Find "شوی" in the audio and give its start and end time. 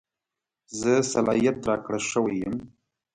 2.11-2.35